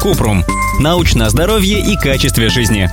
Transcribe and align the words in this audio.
Купрум. 0.00 0.44
Научное 0.80 1.28
здоровье 1.28 1.80
и 1.80 1.96
качестве 1.96 2.48
жизни. 2.48 2.90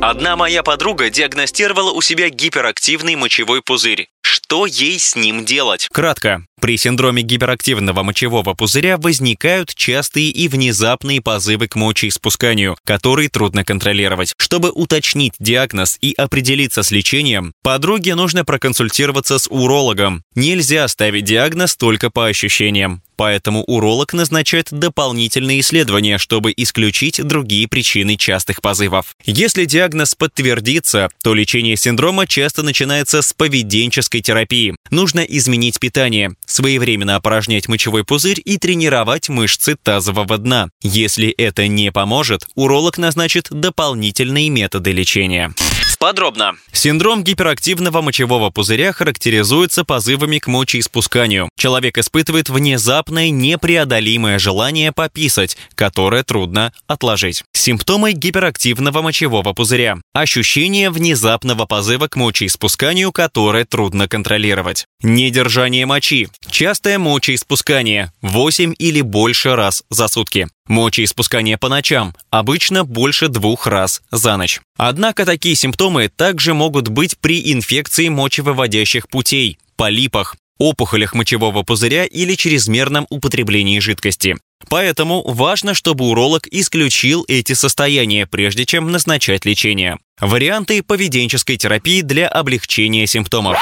Одна 0.00 0.36
моя 0.36 0.62
подруга 0.62 1.10
диагностировала 1.10 1.92
у 1.92 2.00
себя 2.00 2.28
гиперактивный 2.28 3.16
мочевой 3.16 3.62
пузырь. 3.62 4.08
Что 4.28 4.66
ей 4.66 4.98
с 4.98 5.14
ним 5.14 5.44
делать? 5.44 5.86
Кратко. 5.92 6.44
При 6.60 6.76
синдроме 6.78 7.22
гиперактивного 7.22 8.02
мочевого 8.02 8.54
пузыря 8.54 8.96
возникают 8.96 9.72
частые 9.74 10.30
и 10.30 10.48
внезапные 10.48 11.20
позывы 11.20 11.68
к 11.68 11.76
мочеиспусканию, 11.76 12.76
которые 12.84 13.28
трудно 13.28 13.62
контролировать. 13.62 14.32
Чтобы 14.38 14.70
уточнить 14.70 15.34
диагноз 15.38 15.96
и 16.00 16.12
определиться 16.14 16.82
с 16.82 16.90
лечением, 16.90 17.52
подруге 17.62 18.16
нужно 18.16 18.44
проконсультироваться 18.44 19.38
с 19.38 19.46
урологом. 19.48 20.24
Нельзя 20.34 20.88
ставить 20.88 21.24
диагноз 21.24 21.76
только 21.76 22.10
по 22.10 22.26
ощущениям. 22.26 23.02
Поэтому 23.16 23.64
уролог 23.64 24.12
назначает 24.12 24.68
дополнительные 24.70 25.60
исследования, 25.60 26.18
чтобы 26.18 26.52
исключить 26.54 27.22
другие 27.22 27.66
причины 27.66 28.16
частых 28.16 28.60
позывов. 28.60 29.16
Если 29.24 29.64
диагноз 29.64 30.14
подтвердится, 30.14 31.08
то 31.22 31.32
лечение 31.32 31.76
синдрома 31.76 32.26
часто 32.26 32.62
начинается 32.62 33.22
с 33.22 33.32
поведенческой 33.32 34.15
терапии. 34.20 34.74
Нужно 34.90 35.20
изменить 35.20 35.80
питание, 35.80 36.34
своевременно 36.46 37.16
опорожнять 37.16 37.68
мочевой 37.68 38.04
пузырь 38.04 38.40
и 38.44 38.58
тренировать 38.58 39.28
мышцы 39.28 39.76
тазового 39.82 40.38
дна. 40.38 40.68
Если 40.82 41.28
это 41.30 41.68
не 41.68 41.92
поможет, 41.92 42.46
уролог 42.54 42.98
назначит 42.98 43.48
дополнительные 43.50 44.48
методы 44.50 44.92
лечения. 44.92 45.54
Подробно. 45.98 46.56
Синдром 46.72 47.24
гиперактивного 47.24 48.02
мочевого 48.02 48.50
пузыря 48.50 48.92
характеризуется 48.92 49.84
позывами 49.84 50.38
к 50.38 50.46
мочеиспусканию. 50.46 51.48
Человек 51.58 51.98
испытывает 51.98 52.48
внезапное 52.48 53.30
непреодолимое 53.30 54.38
желание 54.38 54.92
пописать, 54.92 55.56
которое 55.74 56.22
трудно 56.22 56.72
отложить. 56.86 57.44
Симптомы 57.52 58.12
гиперактивного 58.12 59.02
мочевого 59.02 59.52
пузыря. 59.52 59.98
Ощущение 60.12 60.90
внезапного 60.90 61.66
позыва 61.66 62.08
к 62.08 62.16
мочеиспусканию, 62.16 63.10
которое 63.12 63.64
трудно 63.64 64.06
контролировать. 64.06 64.86
Недержание 65.02 65.86
мочи. 65.86 66.28
Частое 66.50 66.98
мочеиспускание 66.98 68.12
8 68.22 68.74
или 68.78 69.00
больше 69.00 69.56
раз 69.56 69.82
за 69.90 70.08
сутки. 70.08 70.48
Мочеиспускание 70.68 71.58
по 71.58 71.68
ночам, 71.68 72.14
обычно 72.30 72.84
больше 72.84 73.28
двух 73.28 73.66
раз 73.66 74.02
за 74.10 74.36
ночь. 74.36 74.60
Однако 74.76 75.24
такие 75.24 75.54
симптомы 75.54 76.08
также 76.08 76.54
могут 76.54 76.88
быть 76.88 77.16
при 77.18 77.52
инфекции 77.52 78.08
мочевыводящих 78.08 79.08
путей, 79.08 79.58
полипах, 79.76 80.36
опухолях 80.58 81.14
мочевого 81.14 81.62
пузыря 81.62 82.04
или 82.04 82.34
чрезмерном 82.34 83.06
употреблении 83.10 83.78
жидкости. 83.78 84.36
Поэтому 84.68 85.22
важно, 85.22 85.74
чтобы 85.74 86.06
уролог 86.06 86.46
исключил 86.48 87.24
эти 87.28 87.52
состояния, 87.52 88.26
прежде 88.26 88.64
чем 88.64 88.90
назначать 88.90 89.44
лечение. 89.44 89.98
Варианты 90.20 90.82
поведенческой 90.82 91.58
терапии 91.58 92.00
для 92.00 92.26
облегчения 92.26 93.06
симптомов. 93.06 93.58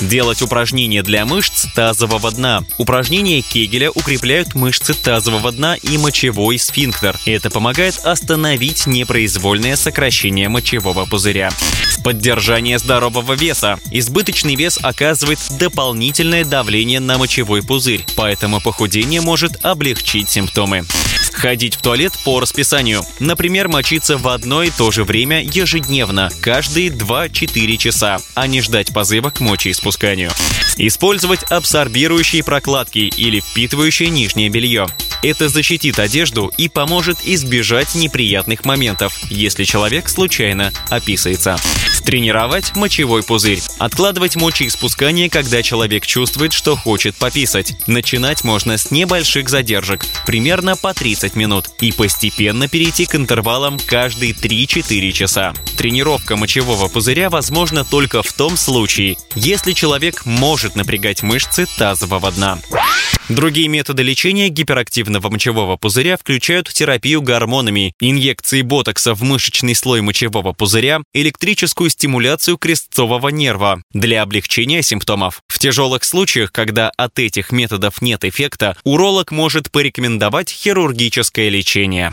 Делать 0.00 0.42
упражнения 0.42 1.04
для 1.04 1.24
мышц 1.24 1.66
тазового 1.76 2.32
дна. 2.32 2.62
Упражнения 2.76 3.40
Кегеля 3.40 3.88
укрепляют 3.92 4.56
мышцы 4.56 4.94
тазового 4.94 5.52
дна 5.52 5.76
и 5.76 5.96
мочевой 5.98 6.58
сфинктер. 6.58 7.16
Это 7.24 7.50
помогает 7.50 8.00
остановить 8.02 8.88
непроизвольное 8.88 9.76
сокращение 9.76 10.48
мочевого 10.48 11.06
пузыря. 11.06 11.50
Поддержание 12.02 12.80
здорового 12.80 13.34
веса. 13.34 13.78
Избыточный 13.92 14.56
вес 14.56 14.80
оказывает 14.82 15.38
дополнительное 15.56 16.44
давление 16.44 16.98
на 16.98 17.16
мочевой 17.16 17.62
пузырь, 17.62 18.04
поэтому 18.16 18.60
похудение 18.60 19.20
может 19.20 19.64
облегчить 19.64 20.28
симптомы. 20.28 20.84
Ходить 21.32 21.76
в 21.76 21.82
туалет 21.82 22.12
по 22.24 22.40
расписанию. 22.40 23.02
Например, 23.18 23.68
мочиться 23.68 24.16
в 24.18 24.28
одно 24.28 24.62
и 24.62 24.70
то 24.70 24.90
же 24.90 25.04
время 25.04 25.42
ежедневно, 25.42 26.30
каждые 26.40 26.90
2-4 26.90 27.76
часа, 27.76 28.18
а 28.34 28.46
не 28.46 28.60
ждать 28.60 28.92
позыва 28.92 29.30
к 29.30 29.40
мочеиспусканию. 29.40 30.30
Использовать 30.76 31.42
абсорбирующие 31.44 32.44
прокладки 32.44 32.98
или 32.98 33.40
впитывающее 33.40 34.08
нижнее 34.08 34.48
белье. 34.48 34.86
Это 35.22 35.48
защитит 35.48 35.98
одежду 35.98 36.52
и 36.56 36.68
поможет 36.68 37.18
избежать 37.24 37.94
неприятных 37.94 38.64
моментов, 38.64 39.16
если 39.30 39.64
человек 39.64 40.08
случайно 40.08 40.72
описывается. 40.90 41.56
Тренировать 42.04 42.74
мочевой 42.74 43.22
пузырь. 43.22 43.62
Откладывать 43.78 44.36
мочеиспускание, 44.36 45.30
когда 45.30 45.62
человек 45.62 46.06
чувствует, 46.06 46.52
что 46.52 46.76
хочет 46.76 47.16
пописать. 47.16 47.74
Начинать 47.86 48.44
можно 48.44 48.76
с 48.76 48.90
небольших 48.90 49.48
задержек, 49.48 50.04
примерно 50.26 50.76
по 50.76 50.92
30 50.92 51.36
минут, 51.36 51.66
и 51.80 51.92
постепенно 51.92 52.68
перейти 52.68 53.06
к 53.06 53.14
интервалам 53.14 53.78
каждые 53.78 54.32
3-4 54.32 55.12
часа. 55.12 55.52
Тренировка 55.76 56.36
мочевого 56.36 56.88
пузыря 56.88 57.30
возможна 57.30 57.84
только 57.84 58.22
в 58.22 58.32
том 58.32 58.56
случае, 58.56 59.16
если 59.34 59.72
человек 59.72 60.26
может 60.26 60.74
напрягать 60.74 61.22
мышцы 61.22 61.66
тазового 61.78 62.32
дна. 62.32 62.58
Другие 63.32 63.66
методы 63.68 64.02
лечения 64.02 64.50
гиперактивного 64.50 65.30
мочевого 65.30 65.78
пузыря 65.78 66.18
включают 66.18 66.68
терапию 66.68 67.22
гормонами, 67.22 67.94
инъекции 67.98 68.60
ботокса 68.60 69.14
в 69.14 69.22
мышечный 69.22 69.74
слой 69.74 70.02
мочевого 70.02 70.52
пузыря, 70.52 71.00
электрическую 71.14 71.88
стимуляцию 71.88 72.58
крестцового 72.58 73.30
нерва 73.30 73.82
для 73.94 74.20
облегчения 74.20 74.82
симптомов. 74.82 75.40
В 75.48 75.58
тяжелых 75.58 76.04
случаях, 76.04 76.52
когда 76.52 76.90
от 76.98 77.18
этих 77.18 77.52
методов 77.52 78.02
нет 78.02 78.22
эффекта, 78.26 78.76
уролог 78.84 79.30
может 79.30 79.70
порекомендовать 79.70 80.50
хирургическое 80.50 81.48
лечение. 81.48 82.12